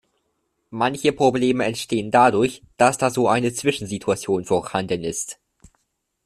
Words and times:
Manche 0.71 1.11
Probleme 1.11 1.63
entstehen 1.65 2.09
dadurch, 2.09 2.63
dass 2.77 2.97
da 2.97 3.11
so 3.11 3.27
eine 3.27 3.53
Zwischensituation 3.53 4.45
vorhanden 4.45 5.03
ist. 5.03 5.37